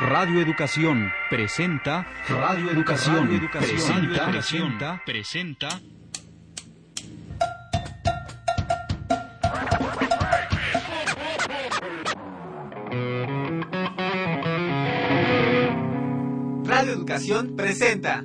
[0.00, 5.68] Radio Educación presenta Radio Educación, Radio Educación presenta, presenta, presenta
[16.64, 18.24] Radio Educación presenta.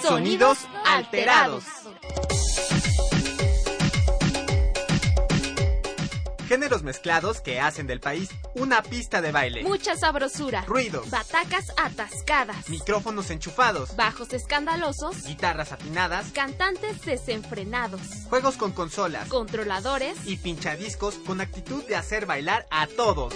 [0.00, 1.83] Sonidos alterados.
[6.48, 9.62] Géneros mezclados que hacen del país una pista de baile.
[9.62, 10.62] Mucha sabrosura.
[10.66, 11.10] Ruidos.
[11.10, 12.68] Batacas atascadas.
[12.68, 13.96] Micrófonos enchufados.
[13.96, 15.24] Bajos escandalosos.
[15.24, 16.26] Guitarras afinadas.
[16.32, 18.00] Cantantes desenfrenados.
[18.28, 19.28] Juegos con consolas.
[19.28, 20.18] Controladores.
[20.26, 23.32] Y pinchadiscos con actitud de hacer bailar a todos.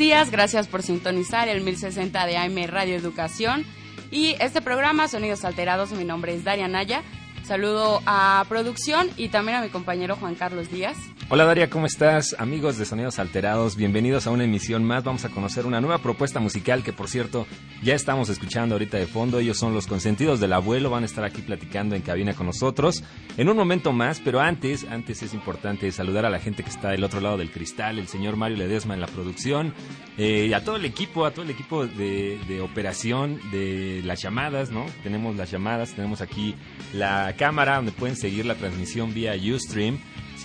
[0.00, 3.66] Días, gracias por sintonizar el 1060 de AM Radio Educación
[4.10, 5.92] y este programa Sonidos Alterados.
[5.92, 7.02] Mi nombre es Daria Naya.
[7.44, 10.96] Saludo a producción y también a mi compañero Juan Carlos Díaz.
[11.32, 12.34] Hola Daria, ¿cómo estás?
[12.40, 15.04] Amigos de Sonidos Alterados, bienvenidos a una emisión más.
[15.04, 17.46] Vamos a conocer una nueva propuesta musical que, por cierto,
[17.84, 19.38] ya estamos escuchando ahorita de fondo.
[19.38, 23.04] Ellos son los consentidos del abuelo, van a estar aquí platicando en cabina con nosotros
[23.36, 26.88] en un momento más, pero antes, antes es importante saludar a la gente que está
[26.88, 29.72] del otro lado del cristal, el señor Mario Ledesma en la producción,
[30.18, 34.72] eh, a todo el equipo, a todo el equipo de, de operación de las llamadas,
[34.72, 34.84] ¿no?
[35.04, 36.56] Tenemos las llamadas, tenemos aquí
[36.92, 40.00] la cámara donde pueden seguir la transmisión vía Ustream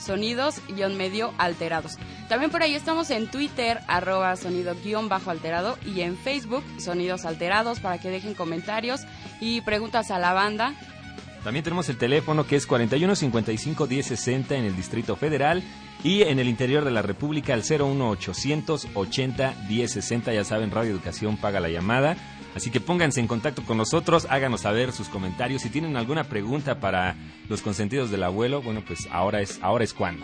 [0.03, 1.97] sonidos-medio alterados.
[2.27, 8.09] También por ahí estamos en Twitter, arroba sonido-alterado y en Facebook, sonidos alterados, para que
[8.09, 9.01] dejen comentarios
[9.39, 10.73] y preguntas a la banda.
[11.43, 15.61] También tenemos el teléfono que es 41 55 10 60 en el Distrito Federal
[16.03, 20.33] y en el interior de la República al 01800 80 10 60.
[20.33, 22.15] Ya saben, Radio Educación paga la llamada.
[22.55, 25.63] Así que pónganse en contacto con nosotros, háganos saber sus comentarios.
[25.63, 27.15] Si tienen alguna pregunta para
[27.49, 30.23] los consentidos del abuelo, bueno, pues ahora es, ahora es cuando.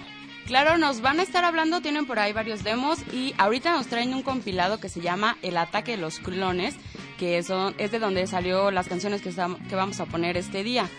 [0.50, 4.16] Claro, nos van a estar hablando, tienen por ahí varios demos y ahorita nos traen
[4.16, 6.76] un compilado que se llama El ataque de los clones,
[7.20, 10.90] que es de donde salió las canciones que, que vamos a poner este día.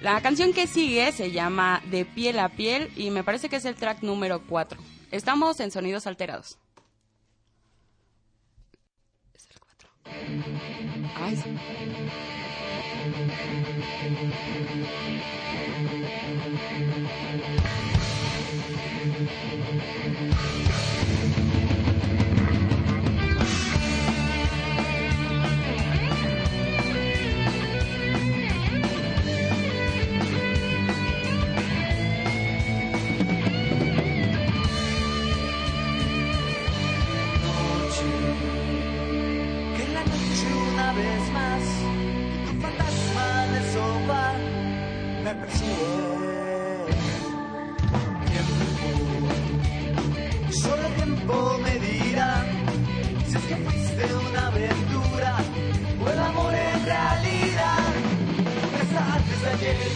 [0.00, 3.64] La canción que sigue se llama De piel a piel y me parece que es
[3.64, 4.80] el track número 4.
[5.10, 6.60] Estamos en Sonidos Alterados.
[9.34, 9.88] Es el 4.
[11.16, 11.42] Ay.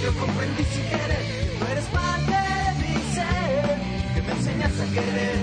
[0.04, 3.78] Yo comprendí sin querer que tú eres parte de mi ser,
[4.14, 5.36] que me enseñas a querer.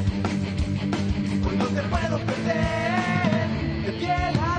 [1.48, 3.48] Hoy no te puedo perder
[3.86, 4.51] de piel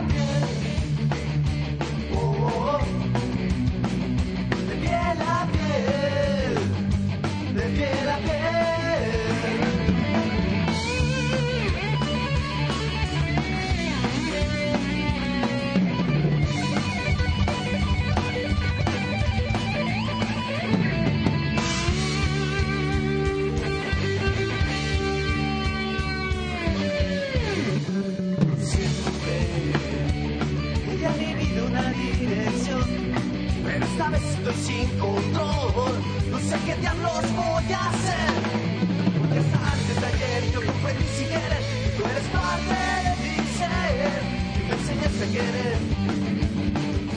[42.02, 44.22] tú eres parte de mi ser
[44.56, 45.76] y me enseñaste a querer.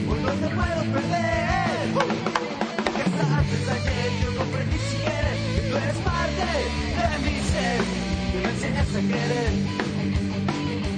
[0.08, 1.80] Hoy no te puedo perder.
[1.94, 6.44] Porque hasta antes de ayer yo comprendí sin querer que tú eres parte
[6.98, 7.80] de mi ser
[8.32, 9.52] y me enseñaste a querer.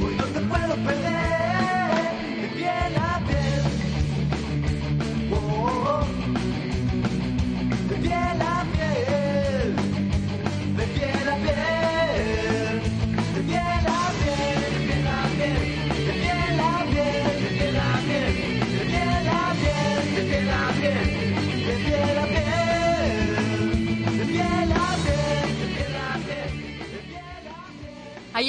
[0.03, 1.18] Hoy no te puedo perder.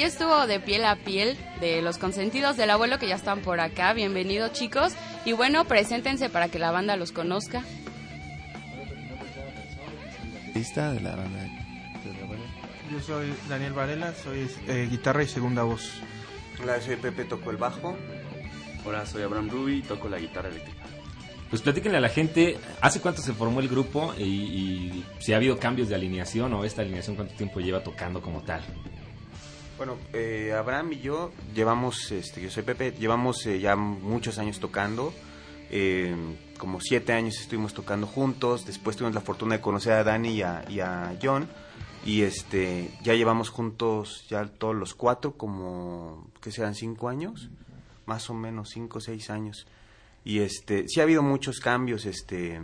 [0.00, 3.60] Ahí estuvo de piel a piel de los consentidos del abuelo que ya están por
[3.60, 3.92] acá.
[3.92, 4.94] Bienvenidos chicos.
[5.26, 7.62] Y bueno, preséntense para que la banda los conozca.
[10.54, 11.46] Lista de la banda.
[12.90, 16.00] Yo soy Daniel Varela, soy eh, guitarra y segunda voz.
[16.62, 17.94] Hola, soy Pepe, toco el bajo.
[18.86, 20.82] Hola, soy Abraham Ruby, toco la guitarra eléctrica.
[21.50, 25.36] Pues platíquenle a la gente, ¿hace cuánto se formó el grupo y, y si ha
[25.36, 28.62] habido cambios de alineación o esta alineación cuánto tiempo lleva tocando como tal?
[29.80, 34.60] Bueno, eh, Abraham y yo llevamos, este, yo soy Pepe, llevamos eh, ya muchos años
[34.60, 35.10] tocando.
[35.70, 36.14] Eh,
[36.58, 38.66] como siete años estuvimos tocando juntos.
[38.66, 41.48] Después tuvimos la fortuna de conocer a Dani y a, y a John.
[42.04, 47.48] Y este, ya llevamos juntos ya todos los cuatro, como que sean cinco años,
[48.04, 49.66] más o menos cinco o seis años.
[50.24, 52.60] Y este, sí ha habido muchos cambios, este,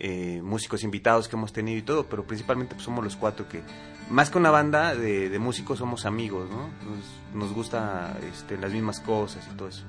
[0.00, 3.62] eh, músicos invitados que hemos tenido y todo, pero principalmente pues, somos los cuatro que,
[4.10, 6.68] más que una banda de, de músicos, somos amigos, ¿no?
[6.90, 7.04] Nos,
[7.34, 9.82] nos gusta este, las mismas cosas y todo eso,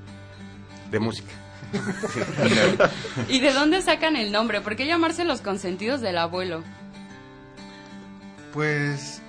[0.92, 1.32] de música.
[3.30, 4.62] ¿Y de dónde sacan el nombre?
[4.62, 6.64] ¿Por qué llamarse los consentidos del abuelo?
[8.54, 9.22] Pues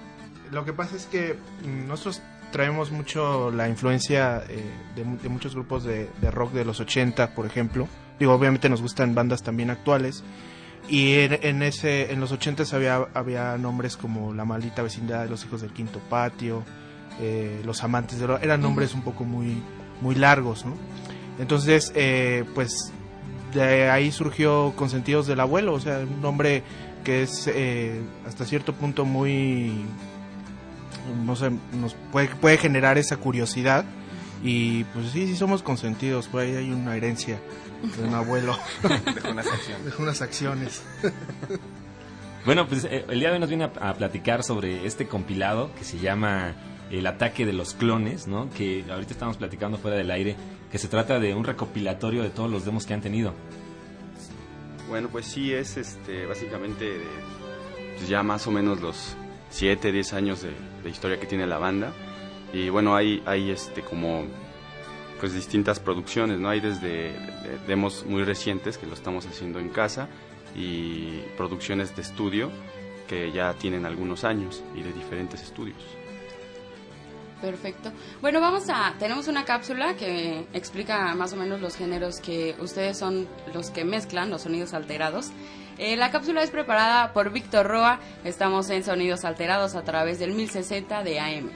[0.50, 2.20] lo que pasa es que nosotros
[2.50, 4.62] traemos mucho la influencia eh,
[4.96, 7.88] de, mu- de muchos grupos de, de rock de los 80, por ejemplo.
[8.18, 10.22] Digo, obviamente nos gustan bandas también actuales.
[10.88, 15.44] Y en, en ese, en los 80 había, había nombres como La Maldita Vecindad, Los
[15.44, 16.64] Hijos del Quinto Patio,
[17.20, 18.38] eh, Los Amantes de.
[18.42, 19.62] Eran nombres un poco muy,
[20.00, 20.74] muy largos, ¿no?
[21.38, 22.92] Entonces, eh, pues
[23.54, 26.62] de ahí surgió Consentidos del Abuelo, o sea, un nombre
[27.04, 29.72] que es eh, hasta cierto punto muy,
[31.24, 33.84] no sé, nos puede, puede generar esa curiosidad
[34.42, 37.38] y pues sí, sí somos consentidos, por ahí hay una herencia
[37.82, 38.56] de un abuelo,
[39.14, 39.84] Dejó unas acciones.
[39.84, 40.82] dejó unas acciones.
[42.44, 45.70] Bueno, pues eh, el día de hoy nos viene a, a platicar sobre este compilado
[45.78, 46.56] que se llama
[46.90, 48.50] El ataque de los clones, ¿no?
[48.50, 50.34] Que ahorita estamos platicando fuera del aire,
[50.68, 53.32] que se trata de un recopilatorio de todos los demos que han tenido.
[54.88, 57.04] Bueno, pues sí, es este, básicamente de,
[57.96, 59.14] pues ya más o menos los
[59.50, 60.50] 7, 10 años de,
[60.82, 61.92] de historia que tiene la banda.
[62.52, 64.24] Y bueno, hay, hay este, como
[65.22, 66.48] pues distintas producciones, ¿no?
[66.48, 70.08] Hay desde de- demos muy recientes que lo estamos haciendo en casa
[70.56, 72.50] y producciones de estudio
[73.08, 75.78] que ya tienen algunos años y de diferentes estudios.
[77.40, 77.92] Perfecto.
[78.20, 78.94] Bueno, vamos a.
[78.98, 83.84] Tenemos una cápsula que explica más o menos los géneros que ustedes son los que
[83.84, 85.30] mezclan, los sonidos alterados.
[85.78, 87.98] Eh, la cápsula es preparada por Víctor Roa.
[88.24, 91.50] Estamos en Sonidos Alterados a través del 1060 de AM.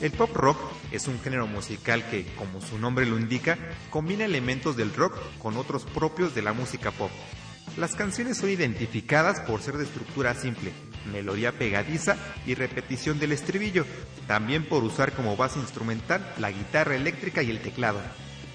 [0.00, 0.58] El pop rock
[0.92, 3.58] es un género musical que, como su nombre lo indica,
[3.90, 7.10] combina elementos del rock con otros propios de la música pop.
[7.76, 10.72] Las canciones son identificadas por ser de estructura simple,
[11.12, 12.16] melodía pegadiza
[12.46, 13.84] y repetición del estribillo,
[14.26, 18.00] también por usar como base instrumental la guitarra eléctrica y el teclado.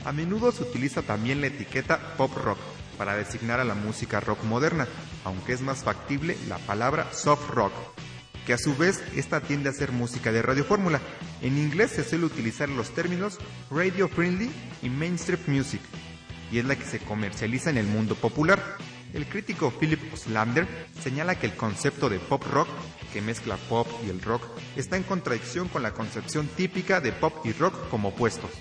[0.03, 2.59] A menudo se utiliza también la etiqueta pop rock
[2.97, 4.87] para designar a la música rock moderna,
[5.23, 7.73] aunque es más factible la palabra soft rock,
[8.45, 11.01] que a su vez esta tiende a ser música de radiofórmula.
[11.41, 15.81] En inglés se suele utilizar los términos radio friendly y mainstream music,
[16.51, 18.61] y es la que se comercializa en el mundo popular.
[19.13, 20.67] El crítico Philip Oslander
[21.01, 22.67] señala que el concepto de pop rock,
[23.13, 24.43] que mezcla pop y el rock,
[24.75, 28.51] está en contradicción con la concepción típica de pop y rock como opuestos.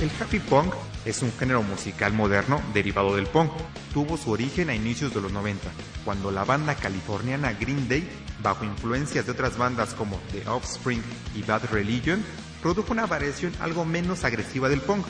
[0.00, 0.74] El happy punk
[1.06, 3.50] es un género musical moderno derivado del punk.
[3.94, 5.70] Tuvo su origen a inicios de los 90,
[6.04, 8.06] cuando la banda californiana Green Day,
[8.42, 11.02] bajo influencias de otras bandas como The Offspring
[11.34, 12.22] y Bad Religion,
[12.60, 15.06] produjo una variación algo menos agresiva del punk.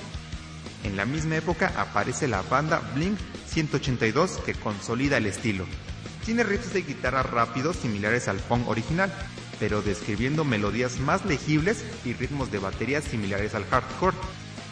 [0.84, 5.66] En la misma época aparece la banda Blink 182 que consolida el estilo.
[6.24, 9.12] Tiene riffs de guitarra rápidos similares al punk original,
[9.58, 14.16] pero describiendo melodías más legibles y ritmos de batería similares al hardcore.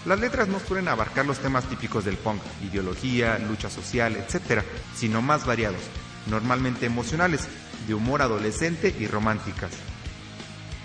[0.04, 4.62] Las letras no suelen abarcar los temas típicos del punk, ideología, lucha social, etc.,
[4.94, 5.80] sino más variados,
[6.26, 7.49] normalmente emocionales,
[7.87, 9.70] de humor adolescente y románticas.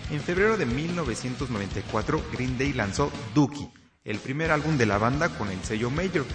[0.09, 3.69] En febrero de 1994, Green Day lanzó Dookie,
[4.05, 6.25] el primer álbum de la banda con el sello Major.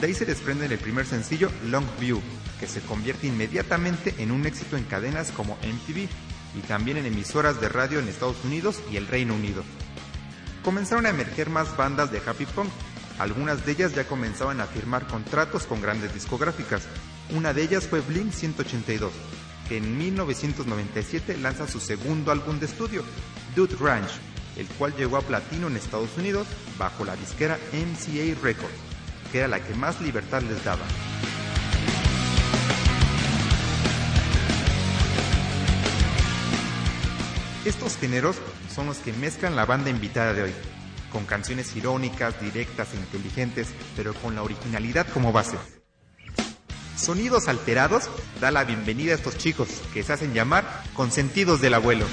[0.00, 2.20] De ahí se desprende el primer sencillo Longview,
[2.60, 6.08] que se convierte inmediatamente en un éxito en cadenas como MTV
[6.56, 9.64] y también en emisoras de radio en Estados Unidos y el Reino Unido.
[10.62, 12.70] Comenzaron a emerger más bandas de happy punk.
[13.18, 16.82] Algunas de ellas ya comenzaban a firmar contratos con grandes discográficas.
[17.34, 19.12] Una de ellas fue Blink 182.
[19.68, 23.04] que en 1997 lanza su segundo álbum de estudio,
[23.54, 24.12] Dude Ranch,
[24.56, 26.46] el cual llegó a platino en Estados Unidos
[26.78, 28.72] bajo la disquera MCA Records,
[29.30, 30.84] que era la que más libertad les daba.
[37.68, 38.36] Estos géneros
[38.74, 40.54] son los que mezclan la banda invitada de hoy,
[41.12, 45.58] con canciones irónicas, directas e inteligentes, pero con la originalidad como base.
[46.96, 48.08] Sonidos Alterados
[48.40, 52.06] da la bienvenida a estos chicos que se hacen llamar consentidos del abuelo.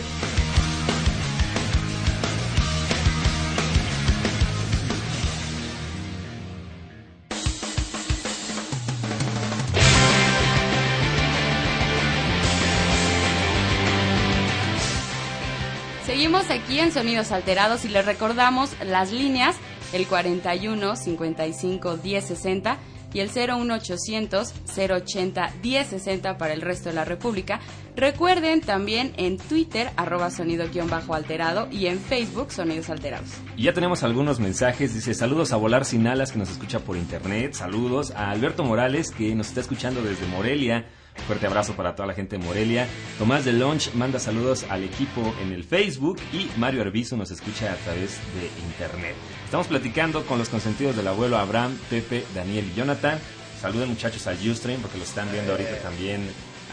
[16.35, 19.55] Seguimos aquí en Sonidos Alterados y les recordamos las líneas,
[19.93, 22.77] el 41 55 10 60
[23.13, 27.61] y el 01800 080 1060 para el resto de la República.
[27.95, 33.29] Recuerden también en Twitter, arroba sonido-alterado y en Facebook, Sonidos Alterados.
[33.55, 34.93] Y ya tenemos algunos mensajes.
[34.93, 37.53] Dice saludos a Volar Sin Alas que nos escucha por internet.
[37.53, 40.85] Saludos a Alberto Morales que nos está escuchando desde Morelia.
[41.27, 42.87] Fuerte abrazo para toda la gente de Morelia.
[43.17, 47.71] Tomás de Launch manda saludos al equipo en el Facebook y Mario Arbizu nos escucha
[47.71, 49.15] a través de internet.
[49.43, 53.17] Estamos platicando con los consentidos del abuelo Abraham, Pepe, Daniel y Jonathan.
[53.59, 56.21] Saluden muchachos al Ustream porque lo están viendo ahorita también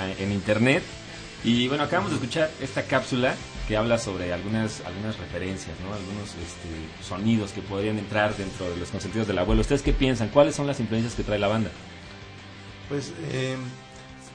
[0.00, 0.82] eh, en internet.
[1.44, 3.34] Y bueno, acabamos de escuchar esta cápsula
[3.66, 5.94] que habla sobre algunas, algunas referencias, ¿no?
[5.94, 9.60] algunos este, sonidos que podrían entrar dentro de los consentidos del abuelo.
[9.62, 10.28] ¿Ustedes qué piensan?
[10.28, 11.70] ¿Cuáles son las influencias que trae la banda?
[12.88, 13.56] Pues eh,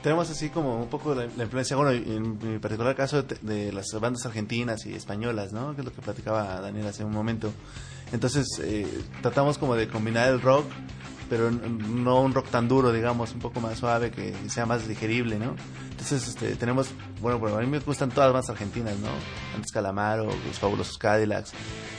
[0.07, 3.73] tenemos así como un poco la, la influencia, bueno, en mi particular caso de, de,
[3.73, 5.75] las bandas argentinas y españolas, ¿no?
[5.75, 7.51] Que es lo que platicaba Daniel hace un momento.
[8.13, 8.87] Entonces eh,
[9.21, 10.63] tratamos como de combinar el rock,
[11.29, 15.39] pero no un rock tan duro, digamos, un poco más suave, que sea más digerible,
[15.39, 15.57] ¿no?
[15.91, 16.87] Entonces este, tenemos,
[17.19, 19.09] bueno, bueno, a mí me gustan todas las bandas argentinas, ¿no?
[19.55, 21.51] Antes Calamaro, los fabulosos Cadillacs,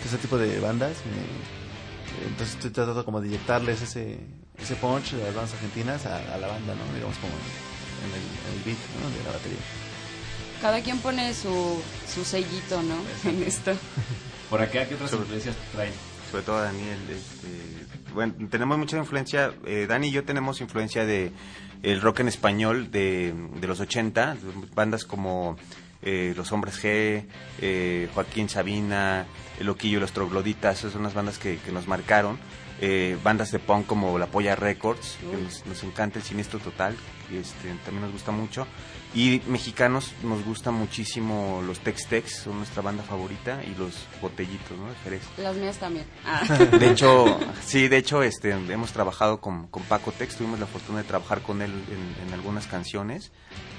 [0.02, 0.96] ese tipo de bandas.
[1.04, 4.18] Me, entonces estoy tratando como de inyectarles ese,
[4.56, 6.94] ese punch de las bandas argentinas a, a la banda, ¿no?
[6.94, 7.34] Digamos como
[8.04, 9.10] en el, en el beat ¿no?
[9.10, 9.58] de la batería.
[10.60, 11.80] Cada quien pone su,
[12.12, 12.96] su sellito, ¿no?
[13.28, 13.72] En esto.
[14.50, 15.92] Por acá, ¿qué otras influencias traen?
[16.30, 21.32] Sobre todo Daniel, este, bueno, tenemos mucha influencia, eh, Dani y yo tenemos influencia de
[21.82, 24.36] el rock en español de, de los 80,
[24.74, 25.56] bandas como
[26.02, 27.24] eh, Los Hombres G,
[27.60, 29.26] eh, Joaquín Sabina,
[29.58, 32.38] El Loquillo, Los Trogloditas, esas son las bandas que, que nos marcaron.
[32.80, 36.96] Eh, bandas de punk como La Polla Records, que nos, nos encanta el Siniestro Total,
[37.32, 38.66] este, también nos gusta mucho.
[39.14, 44.78] Y mexicanos nos gusta muchísimo los Tex Tex, son nuestra banda favorita, y los Botellitos,
[44.78, 44.90] ¿no?
[44.90, 45.22] De Jerez.
[45.38, 46.04] Las mías también.
[46.26, 46.42] Ah.
[46.78, 50.98] De hecho, sí, de hecho, este, hemos trabajado con, con Paco Tex, tuvimos la fortuna
[50.98, 53.32] de trabajar con él en, en algunas canciones,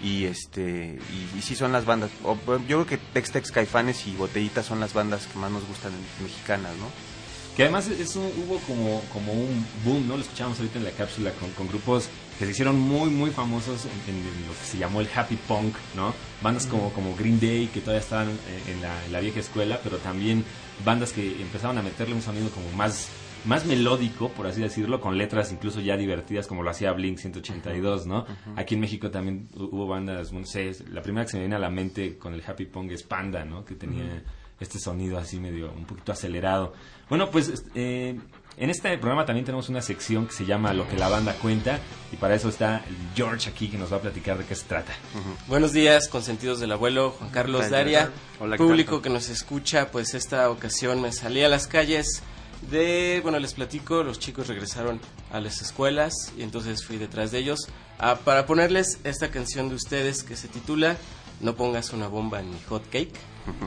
[0.03, 4.15] y este, y, y, sí son las bandas, yo creo que Tex Tex, Caifanes y
[4.15, 5.91] Botellitas son las bandas que más nos gustan
[6.22, 7.18] mexicanas, ¿no?
[7.56, 10.15] Que además eso hubo como, como un boom, ¿no?
[10.15, 13.86] Lo escuchábamos ahorita en la cápsula con, con grupos que se hicieron muy, muy famosos
[13.86, 16.13] en, en, lo que se llamó el happy punk, ¿no?
[16.41, 19.77] Bandas como, como Green Day, que todavía estaban en, en, la, en, la, vieja escuela,
[19.84, 20.46] pero también
[20.86, 23.10] bandas que empezaban a meterle un sonido como más,
[23.44, 28.08] más melódico, por así decirlo, con letras incluso ya divertidas, como lo hacía Blink 182,
[28.08, 28.20] ¿no?
[28.20, 28.53] Uh -huh.
[28.56, 31.60] Aquí en México también hubo bandas, no sé, la primera que se me viene a
[31.60, 33.65] la mente con el happy punk es Panda, ¿no?
[33.65, 34.06] Que tenía...
[34.06, 36.74] Uh -huh este sonido así medio un poquito acelerado.
[37.10, 38.20] Bueno, pues eh,
[38.58, 41.80] en este programa también tenemos una sección que se llama Lo que la banda cuenta
[42.12, 42.84] y para eso está
[43.16, 44.92] George aquí que nos va a platicar de qué se trata.
[45.16, 45.48] Uh -huh.
[45.48, 50.50] Buenos días, consentidos del abuelo Juan Carlos Daria, Hola, público que nos escucha, pues esta
[50.50, 52.22] ocasión me salí a las calles
[52.70, 55.00] de, bueno, les platico, los chicos regresaron
[55.32, 59.75] a las escuelas y entonces fui detrás de ellos a, para ponerles esta canción de
[59.75, 60.98] ustedes que se titula
[61.39, 63.13] No pongas una bomba en mi hot cake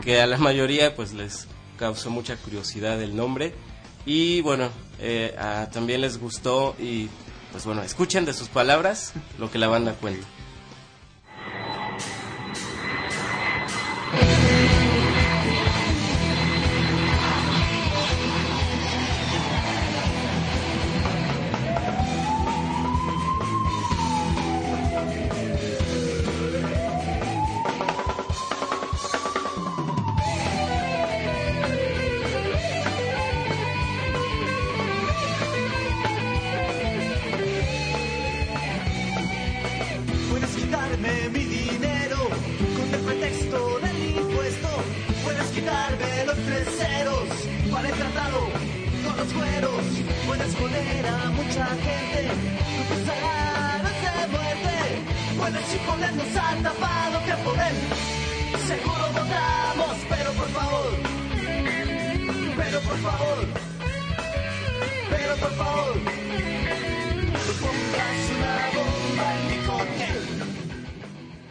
[0.03, 1.47] que a la mayoría pues les
[1.79, 3.55] causó mucha curiosidad el nombre.
[4.05, 5.35] Y bueno eh,
[5.73, 7.09] también les gustó y
[7.53, 10.27] pues bueno escuchen de sus palabras lo que la banda cuenta
[51.53, 52.31] mucha gente,
[52.89, 57.77] tu salario se Bueno, el chico nos ha tapado que por él
[58.67, 60.93] seguro votamos, pero por favor,
[62.57, 63.39] pero por favor,
[65.11, 65.93] pero por favor,
[67.61, 70.09] pongas una bomba en mi coche.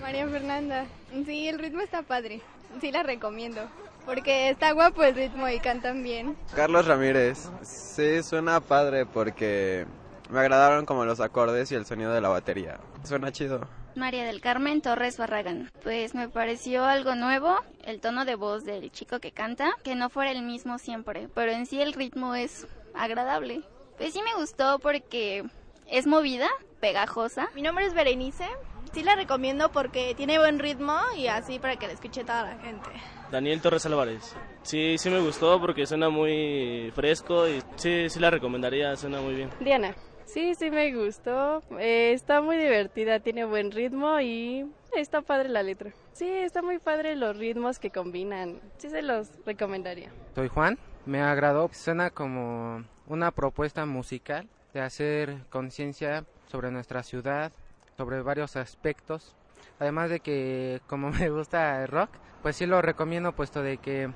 [0.02, 0.86] María Fernanda,
[1.26, 2.42] sí, el ritmo está padre,
[2.80, 3.70] sí la recomiendo,
[4.06, 6.36] porque está guapo el ritmo y cantan bien.
[6.56, 9.86] Carlos Ramírez, sí, suena padre porque
[10.30, 12.80] me agradaron como los acordes y el sonido de la batería.
[13.04, 13.68] Suena chido.
[13.96, 15.70] María del Carmen Torres Barragán.
[15.84, 20.10] Pues me pareció algo nuevo, el tono de voz del chico que canta, que no
[20.10, 23.64] fuera el mismo siempre, pero en sí el ritmo es agradable.
[23.98, 25.44] Pues sí me gustó porque
[25.88, 26.48] es movida,
[26.82, 27.48] pegajosa.
[27.56, 28.46] Mi nombre es Berenice,
[28.92, 32.58] sí la recomiendo porque tiene buen ritmo y así para que la escuche toda la
[32.58, 32.90] gente.
[33.32, 34.36] Daniel Torres Álvarez.
[34.64, 39.36] Sí, sí me gustó porque suena muy fresco y sí, sí la recomendaría, suena muy
[39.36, 39.50] bien.
[39.62, 39.96] Diana.
[40.26, 41.62] Sí, sí me gustó.
[41.78, 45.92] Eh, está muy divertida, tiene buen ritmo y está padre la letra.
[46.14, 48.60] Sí, está muy padre los ritmos que combinan.
[48.78, 50.10] Sí se los recomendaría.
[50.36, 51.70] Soy Juan, me agradó.
[51.74, 57.52] Suena como una propuesta musical de hacer conciencia sobre nuestra ciudad,
[57.98, 59.36] sobre varios aspectos.
[59.80, 62.10] Además de que como me gusta el rock,
[62.42, 64.12] pues sí lo recomiendo puesto de que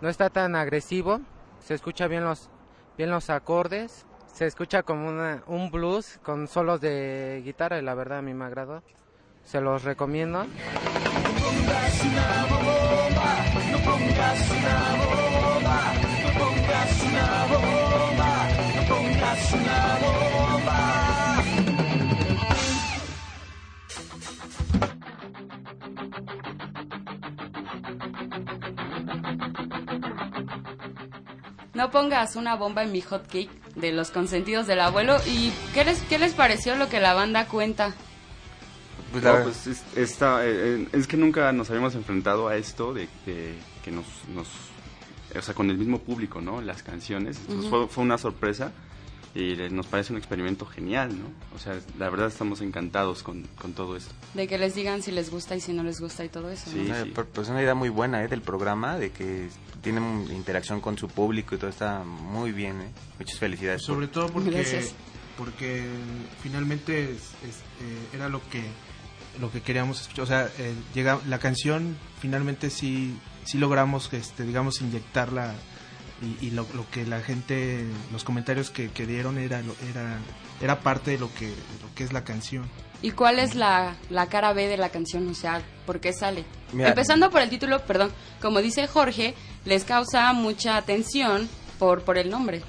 [0.00, 1.20] no está tan agresivo,
[1.60, 2.50] se escucha bien los
[2.96, 7.94] bien los acordes se escucha como una, un blues con solos de guitarra y la
[7.94, 8.82] verdad a mí me agradó.
[9.44, 10.42] Se los recomiendo.
[10.42, 15.23] No pongas una bomba, no pongas una bomba,
[31.74, 35.16] No pongas una bomba en mi hot cake de los consentidos del abuelo.
[35.26, 37.94] ¿Y qué les, qué les pareció lo que la banda cuenta?
[39.10, 43.08] Pues, no, pues es, está, eh, es que nunca nos habíamos enfrentado a esto de,
[43.26, 44.48] de que nos, nos,
[45.36, 46.60] o sea, con el mismo público, ¿no?
[46.60, 47.38] Las canciones.
[47.40, 48.72] Entonces, fue, fue, una sorpresa
[49.34, 51.26] y nos parece un experimento genial, ¿no?
[51.56, 54.12] O sea, la verdad estamos encantados con, con todo esto.
[54.34, 56.70] De que les digan si les gusta y si no les gusta y todo eso.
[56.70, 57.04] Sí, ¿no?
[57.04, 57.12] sí.
[57.32, 58.28] Pues una idea muy buena, ¿eh?
[58.28, 59.48] Del programa, de que
[59.82, 62.88] tienen interacción con su público y todo está muy bien, ¿eh?
[63.18, 63.82] Muchas felicidades.
[63.82, 64.94] Sobre todo porque, Gracias.
[65.36, 65.84] porque
[66.40, 68.62] finalmente es, es, eh, era lo que
[69.40, 70.22] lo que queríamos escuchar.
[70.22, 75.54] O sea, eh, llega, la canción finalmente sí, sí logramos, este, digamos, inyectarla
[76.24, 79.60] y, y lo, lo, que la gente, los comentarios que, que dieron era,
[79.90, 80.18] era,
[80.60, 82.64] era parte de lo que, lo que es la canción.
[83.02, 85.28] ¿Y cuál es la, la, cara B de la canción?
[85.28, 86.44] O sea, ¿por qué sale?
[86.72, 88.10] Mira, Empezando por el título, perdón,
[88.40, 89.34] como dice Jorge,
[89.64, 92.62] les causa mucha atención por, por el nombre.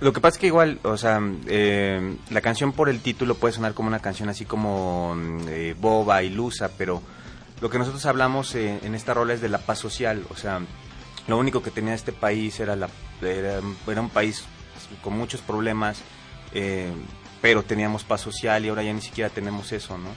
[0.00, 3.54] Lo que pasa es que igual, o sea, eh, la canción por el título puede
[3.54, 5.16] sonar como una canción así como
[5.48, 7.02] eh, boba, ilusa, pero
[7.60, 10.60] lo que nosotros hablamos eh, en esta rola es de la paz social, o sea,
[11.28, 12.88] lo único que tenía este país era, la,
[13.22, 14.44] era, era un país
[15.02, 16.00] con muchos problemas,
[16.54, 16.90] eh,
[17.40, 20.08] pero teníamos paz social y ahora ya ni siquiera tenemos eso, ¿no?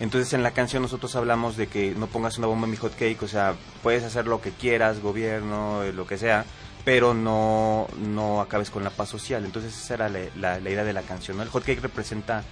[0.00, 2.94] Entonces en la canción nosotros hablamos de que no pongas una bomba en mi hot
[2.94, 6.44] cake, o sea, puedes hacer lo que quieras, gobierno, lo que sea,
[6.84, 9.44] pero no, no acabes con la paz social.
[9.44, 11.42] Entonces esa era la, la, la idea de la canción, ¿no?
[11.42, 12.44] El hot cake representa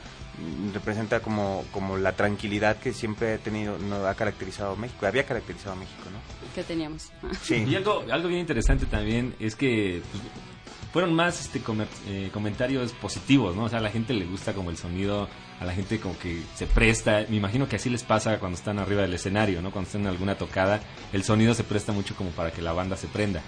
[0.72, 5.24] representa como, como la tranquilidad que siempre ha tenido, no, ha caracterizado a México, había
[5.24, 6.18] caracterizado a México, ¿no?
[6.54, 7.10] Que teníamos.
[7.42, 7.64] Sí.
[7.66, 10.22] Y algo, algo bien interesante también es que pues,
[10.92, 13.64] fueron más este comer, eh, comentarios positivos, ¿no?
[13.64, 15.28] O sea, a la gente le gusta como el sonido,
[15.60, 18.78] a la gente como que se presta, me imagino que así les pasa cuando están
[18.78, 19.70] arriba del escenario, ¿no?
[19.70, 20.80] Cuando están en alguna tocada,
[21.12, 23.42] el sonido se presta mucho como para que la banda se prenda.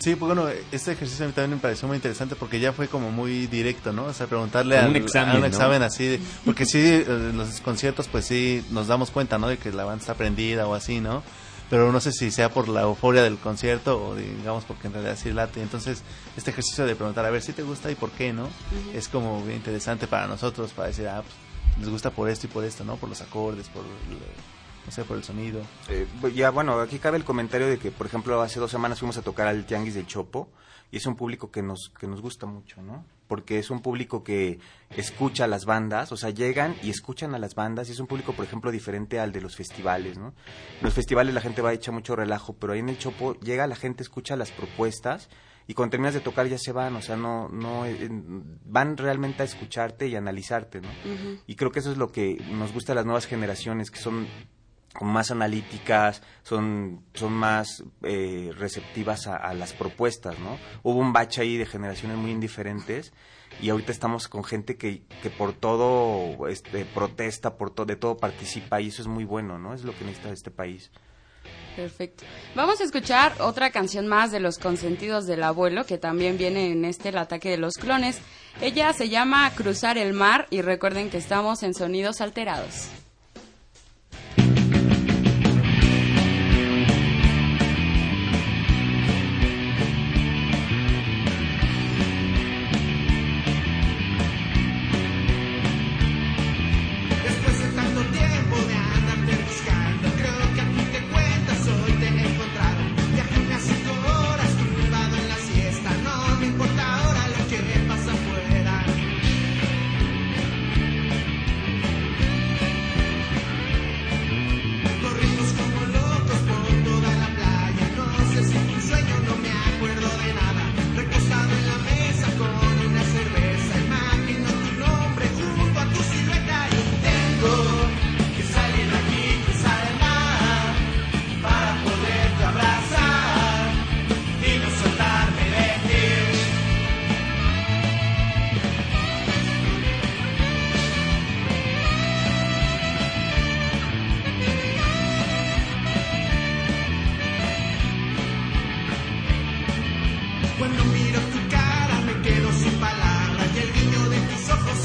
[0.00, 2.88] Sí, pues bueno, este ejercicio a mí también me pareció muy interesante porque ya fue
[2.88, 4.06] como muy directo, ¿no?
[4.06, 5.46] O sea, preguntarle a un examen, un ¿no?
[5.46, 9.48] examen así, de- porque sí, en los conciertos pues sí nos damos cuenta, ¿no?
[9.48, 11.22] De que la banda está prendida o así, ¿no?
[11.68, 15.18] Pero no sé si sea por la euforia del concierto o digamos porque en realidad
[15.22, 15.60] sí late.
[15.62, 16.02] Entonces,
[16.36, 18.48] este ejercicio de preguntar, a ver si te gusta y por qué, ¿no?
[18.94, 22.50] Es como bien interesante para nosotros, para decir, ah, pues, les gusta por esto y
[22.50, 22.96] por esto, ¿no?
[22.96, 24.18] Por los acordes, por, el-
[24.86, 25.62] no sé, por el sonido.
[25.88, 29.16] Eh, ya, bueno, aquí cabe el comentario de que, por ejemplo, hace dos semanas fuimos
[29.16, 30.48] a tocar al Tianguis del Chopo
[30.90, 33.04] y es un público que nos, que nos gusta mucho, ¿no?
[33.28, 34.58] Porque es un público que
[34.90, 38.08] escucha a las bandas, o sea, llegan y escuchan a las bandas y es un
[38.08, 40.34] público, por ejemplo, diferente al de los festivales, ¿no?
[40.78, 43.38] En los festivales la gente va a echar mucho relajo, pero ahí en el Chopo
[43.40, 45.28] llega la gente, escucha las propuestas
[45.68, 48.08] y cuando terminas de tocar ya se van, o sea, no, no, eh,
[48.64, 50.88] van realmente a escucharte y a analizarte, ¿no?
[51.46, 54.26] Y creo que eso es lo que nos gusta a las nuevas generaciones, que son
[55.00, 60.58] más analíticas, son, son más eh, receptivas a, a las propuestas, ¿no?
[60.82, 63.12] Hubo un bache ahí de generaciones muy indiferentes
[63.60, 68.16] y ahorita estamos con gente que, que por todo este, protesta, por todo, de todo
[68.16, 69.74] participa y eso es muy bueno, ¿no?
[69.74, 70.90] Es lo que necesita este país.
[71.76, 72.24] Perfecto.
[72.54, 76.84] Vamos a escuchar otra canción más de Los Consentidos del Abuelo, que también viene en
[76.84, 78.20] este El Ataque de los Clones.
[78.60, 82.88] Ella se llama Cruzar el Mar y recuerden que estamos en Sonidos Alterados.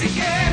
[0.06, 0.45] again.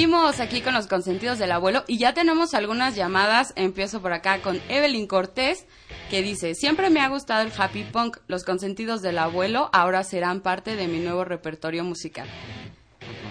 [0.00, 3.52] Seguimos aquí con los consentidos del abuelo y ya tenemos algunas llamadas.
[3.54, 5.66] Empiezo por acá con Evelyn Cortés
[6.08, 10.40] que dice, siempre me ha gustado el happy punk, los consentidos del abuelo ahora serán
[10.40, 12.26] parte de mi nuevo repertorio musical.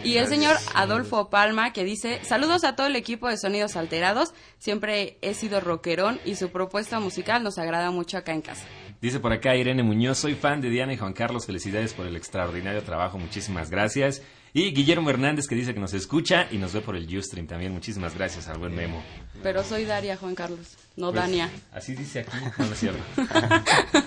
[0.04, 4.36] Y el señor Adolfo Palma que dice, saludos a todo el equipo de Sonidos Alterados,
[4.60, 8.68] siempre he sido rockerón y su propuesta musical nos agrada mucho acá en casa.
[9.02, 12.16] Dice por acá Irene Muñoz, soy fan de Diana y Juan Carlos, felicidades por el
[12.16, 14.22] extraordinario trabajo, muchísimas gracias.
[14.54, 17.72] Y Guillermo Hernández que dice que nos escucha y nos ve por el Ustream también,
[17.72, 19.04] muchísimas gracias al buen Memo.
[19.44, 21.50] Pero soy Daria, Juan Carlos, no Pues, Dania.
[21.72, 23.00] Así dice aquí, no, no es cierto.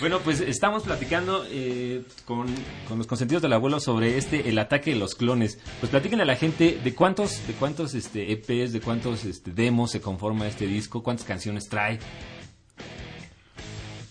[0.00, 2.46] bueno, pues estamos platicando eh, con,
[2.86, 5.58] con los consentidos del abuelo sobre este el ataque de los clones.
[5.80, 9.90] Pues platíquenle a la gente de cuántos de cuántos este EPs, de cuántos este demos
[9.90, 11.98] se conforma este disco, cuántas canciones trae.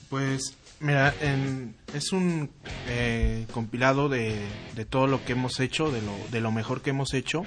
[0.10, 2.50] Pues mira, en- es un
[2.88, 4.36] eh, compilado de,
[4.76, 7.44] de todo lo que hemos hecho, de lo, de lo mejor que hemos hecho.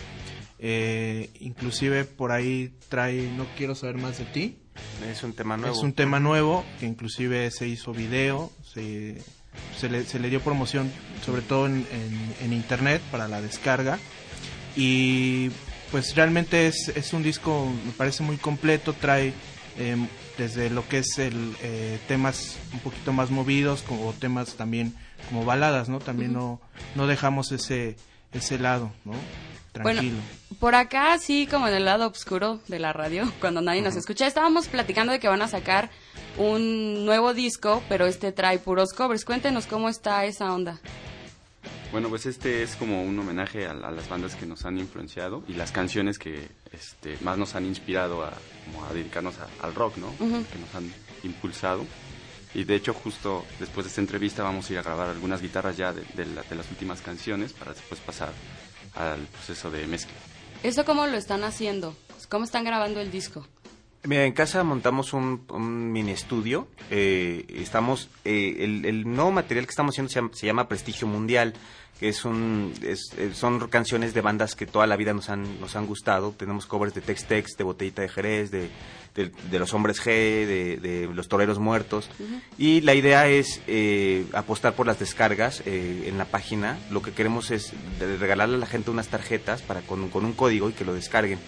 [0.62, 4.58] Eh, inclusive por ahí trae No quiero saber más de ti.
[5.10, 5.74] Es un tema nuevo.
[5.74, 9.18] Es un tema nuevo que inclusive se hizo video, se,
[9.78, 10.90] se, le, se le dio promoción
[11.24, 13.98] sobre todo en, en- en internet para la descarga.
[14.76, 15.50] Y
[15.90, 19.32] pues realmente es, es un disco, me parece muy completo, trae
[19.78, 20.06] em,
[20.38, 24.94] desde lo que es el eh, temas un poquito más movidos, como temas también
[25.28, 25.98] como baladas, ¿no?
[25.98, 26.60] También no,
[26.94, 27.96] no dejamos ese,
[28.32, 29.12] ese lado, ¿no?
[29.72, 30.16] Tranquilo.
[30.16, 33.96] Bueno, por acá, sí, como en el lado oscuro de la radio, cuando nadie nos
[33.96, 35.90] escucha, estábamos platicando de que van a sacar
[36.36, 39.24] un nuevo disco, pero este trae puros covers.
[39.24, 40.80] Cuéntenos cómo está esa onda.
[41.92, 45.42] Bueno, pues este es como un homenaje a, a las bandas que nos han influenciado
[45.48, 48.32] y las canciones que este, más nos han inspirado a,
[48.64, 50.08] como a dedicarnos a- al rock, ¿no?
[50.08, 50.44] Ujú.
[50.52, 51.84] Que nos han impulsado.
[52.54, 55.76] Y de hecho, justo después de esta entrevista vamos a ir a grabar algunas guitarras
[55.76, 58.32] ya de, de la- de las últimas canciones para después pasar
[58.94, 60.14] al proceso de mezcla.
[60.62, 61.96] ¿Eso cómo lo están haciendo?
[62.28, 63.46] ¿Cómo están grabando el disco?
[64.04, 66.66] Mira, en casa montamos un, un mini estudio.
[66.90, 71.06] eh, estamos, eh, el, el nuevo material que estamos haciendo se llama, se llama Prestigio
[71.06, 71.52] Mundial,
[71.98, 75.60] que es un, es- eh, son canciones de bandas que toda la vida nos han,
[75.60, 76.32] nos han gustado.
[76.36, 78.70] Tenemos covers de Tex Tex, de Botellita de Jerez, de,
[79.14, 82.08] de, de Los Hombres G, de, de Los Toreros Muertos.
[82.56, 86.78] Y la idea es eh, apostar por las descargas eh, en la página.
[86.90, 87.74] Lo que queremos es
[88.18, 91.38] regalarle a la gente unas tarjetas para con, con un código y que lo descarguen.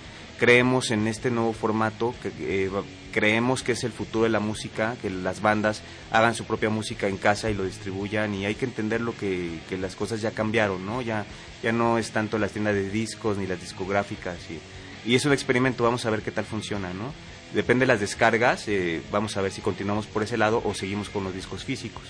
[0.42, 2.68] Creemos en este nuevo formato, eh,
[3.12, 7.06] creemos que es el futuro de la música, que las bandas hagan su propia música
[7.06, 10.84] en casa y lo distribuyan y hay que entender lo que, las cosas ya cambiaron,
[10.84, 11.00] ¿no?
[11.00, 11.26] Ya,
[11.62, 15.32] ya no es tanto las tiendas de discos ni las discográficas y, y es un
[15.32, 17.12] experimento, vamos a ver qué tal funciona, ¿no?
[17.54, 21.08] Depende de las descargas, eh, vamos a ver si continuamos por ese lado o seguimos
[21.08, 22.02] con los discos físicos.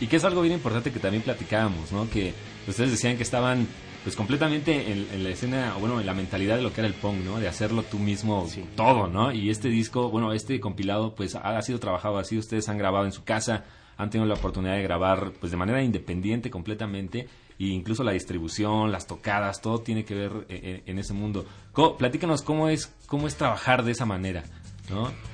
[0.00, 2.10] Y que es algo bien importante que también platicábamos, ¿no?
[2.10, 2.34] Que
[2.66, 3.68] ustedes decían que estaban
[4.06, 6.86] pues completamente en, en la escena, o bueno, en la mentalidad de lo que era
[6.86, 7.40] el punk, ¿no?
[7.40, 9.32] De hacerlo tú mismo todo, ¿no?
[9.32, 13.04] Y este disco, bueno, este compilado pues ha, ha sido trabajado así, ustedes han grabado
[13.04, 13.64] en su casa,
[13.96, 17.26] han tenido la oportunidad de grabar pues de manera independiente completamente
[17.58, 21.44] e incluso la distribución, las tocadas, todo tiene que ver eh, eh, en ese mundo.
[21.72, 24.44] Co- platícanos cómo es cómo es trabajar de esa manera,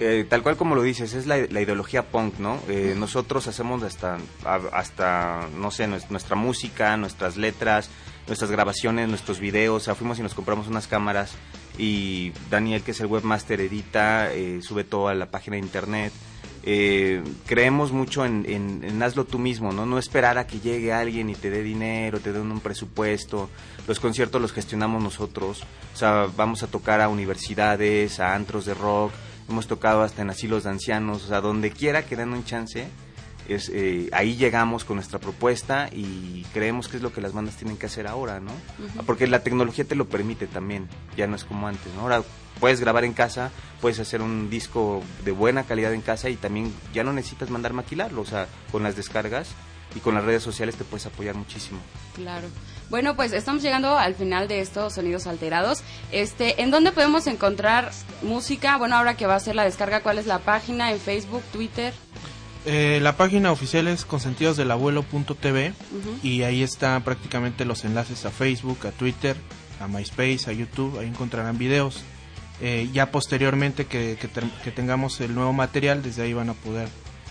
[0.01, 2.59] Eh, tal cual como lo dices, es la, la ideología punk, ¿no?
[2.69, 4.19] Eh, nosotros hacemos hasta,
[4.73, 7.91] hasta, no sé, nues- nuestra música, nuestras letras,
[8.27, 9.83] nuestras grabaciones, nuestros videos.
[9.83, 11.33] O sea, fuimos y nos compramos unas cámaras
[11.79, 16.13] y Daniel, que es el webmaster, edita, eh, sube todo a la página de internet.
[16.65, 19.85] Eh, creemos mucho en, en- en hazlo tú mismo, ¿no?
[19.85, 23.51] No esperar a que llegue alguien y te dé dinero, te den un presupuesto.
[23.89, 25.63] Los conciertos los gestionamos nosotros.
[25.93, 29.13] O sea, vamos a tocar a universidades, a antros de rock.
[29.53, 31.25] Hemos tocado hasta en asilos de ancianos.
[31.25, 32.89] O sea, donde quiera que den un chance,
[33.47, 37.57] es, eh, ahí llegamos con nuestra propuesta y creemos que es lo que las bandas
[37.57, 38.53] tienen que hacer ahora, ¿no?
[39.05, 40.89] Porque la tecnología te lo permite también,
[41.19, 42.01] ya no es como antes, ¿no?
[42.01, 42.23] Ahora
[42.61, 43.51] puedes grabar en casa,
[43.83, 47.75] puedes hacer un disco de buena calidad en casa y también ya no necesitas mandar
[47.75, 49.49] maquilarlo, o sea, con las descargas
[49.95, 51.81] y con las redes sociales te puedes apoyar muchísimo.
[52.15, 52.49] Claro.
[52.91, 55.83] Bueno, pues estamos llegando al final de estos sonidos alterados.
[56.11, 57.91] Este, ¿en dónde podemos encontrar
[58.23, 58.77] música?
[58.77, 60.93] Bueno, ahora que va a ser la descarga, ¿cuál es la página?
[60.93, 61.95] ¿En Facebook, Twitter?
[62.65, 66.19] Eh, la página oficial es consentidosdelabuelo.tv Ujú.
[66.23, 69.37] y ahí están prácticamente los enlaces a Facebook, a Twitter,
[69.81, 72.03] a MySpace, a YouTube, ahí encontrarán videos.
[72.61, 74.17] Eh, ya posteriormente que,
[74.63, 76.89] que tengamos el nuevo material, desde ahí van a poder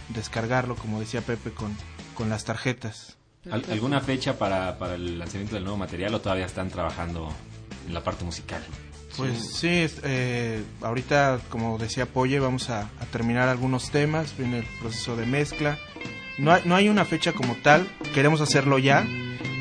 [0.10, 1.76] descargarlo, como decía Pepe, con,
[2.14, 3.18] con las tarjetas.
[3.52, 7.32] ¿Al- ¿Alguna fecha para, para el lanzamiento del nuevo material o todavía están trabajando
[7.88, 8.62] en la parte musical?
[9.18, 14.60] Pues sí, es- eh, ahorita como decía Polle vamos a, a terminar algunos temas, viene
[14.60, 15.78] el proceso de mezcla.
[16.38, 19.06] No hay, no hay una fecha como tal, queremos hacerlo ya,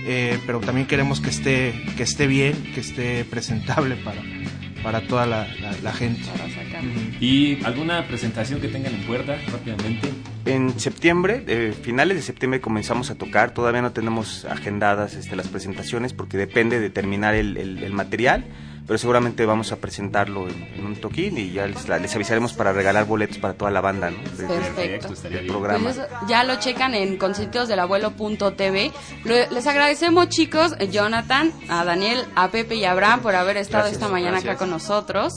[0.07, 4.23] eh, pero también queremos que esté, que esté bien, que esté presentable para,
[4.83, 6.23] para toda la, la- la gente.
[6.23, 7.17] Ujú.
[7.25, 10.11] ¿Y alguna presentación que tengan en puerta rápidamente?
[10.47, 15.49] En septiembre, eh, finales de septiembre comenzamos a tocar, todavía no tenemos agendadas este, las
[15.49, 18.47] presentaciones porque depende de terminar el, el- el material,
[18.87, 22.73] pero seguramente vamos a presentarlo en, en un toquín y ya les, les avisaremos para
[22.73, 24.17] regalar boletos para toda la banda, ¿no?
[24.37, 25.15] De- de- Perfecto.
[25.47, 25.85] programa.
[25.93, 28.93] Pues ya lo checan en consentidosdelabuelo.tv.
[29.25, 33.85] Lo- Les agradecemos, chicos, Jonathan, a Daniel, a Pepe y a Abraham por haber estado
[33.85, 34.53] Gracias, esta mañana gracias.
[34.55, 35.35] acá con nosotros.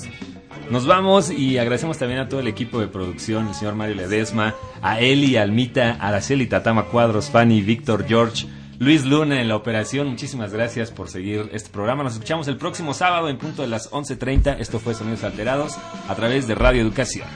[0.70, 4.56] Nos vamos y agradecemos también a todo el equipo de producción, el señor Mario Ledesma,
[4.82, 8.48] a Eli, Almita, Araceli Tatama Cuadros, Fanny, Víctor, George,
[8.80, 10.08] Luis Luna en la operación.
[10.08, 12.04] Muchísimas gracias por seguir este programa.
[12.04, 14.58] Nos escuchamos el próximo sábado en punto de las 11.30.
[14.60, 17.28] Esto fue Sonidos Alterados a través de Radio Educación.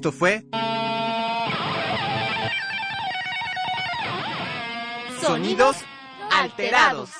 [0.00, 0.46] Esto fue
[5.20, 5.76] Sonidos
[6.32, 7.10] alterados.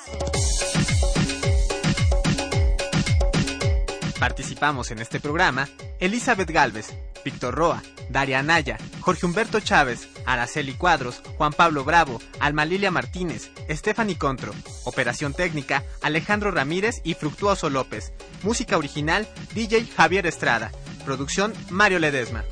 [4.19, 11.21] Participamos en este programa Elizabeth Galvez, Víctor Roa, Daria Anaya, Jorge Humberto Chávez, Araceli Cuadros,
[11.37, 14.55] Juan Pablo Bravo, Alma Lilia Martínez, Stephanie Contro.
[14.85, 18.11] Operación técnica Alejandro Ramírez y Fructuoso López.
[18.41, 20.71] Música original DJ Javier Estrada.
[21.05, 22.43] Producción Mario Ledesma.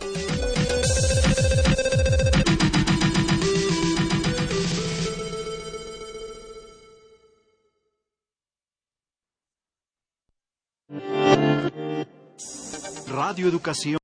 [13.08, 14.00] Radio Educación.